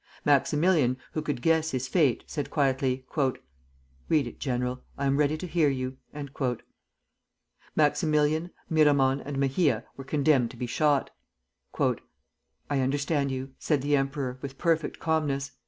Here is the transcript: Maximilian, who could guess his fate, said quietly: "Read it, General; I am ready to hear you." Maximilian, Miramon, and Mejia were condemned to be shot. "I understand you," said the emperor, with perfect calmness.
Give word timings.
Maximilian, 0.25 0.97
who 1.11 1.21
could 1.21 1.43
guess 1.43 1.69
his 1.69 1.87
fate, 1.87 2.23
said 2.25 2.49
quietly: 2.49 3.05
"Read 4.09 4.25
it, 4.25 4.39
General; 4.39 4.81
I 4.97 5.05
am 5.05 5.17
ready 5.17 5.37
to 5.37 5.45
hear 5.45 5.69
you." 5.69 5.97
Maximilian, 7.75 8.49
Miramon, 8.67 9.21
and 9.21 9.37
Mejia 9.37 9.85
were 9.95 10.03
condemned 10.03 10.49
to 10.49 10.57
be 10.57 10.65
shot. 10.65 11.11
"I 11.79 12.15
understand 12.79 13.29
you," 13.29 13.51
said 13.59 13.83
the 13.83 13.95
emperor, 13.95 14.39
with 14.41 14.57
perfect 14.57 14.97
calmness. 14.97 15.51